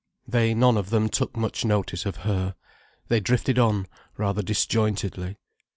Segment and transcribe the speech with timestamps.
[0.27, 2.55] They none of them took much notice of her.
[3.09, 3.85] They drifted on,
[4.17, 5.37] rather disjointedly.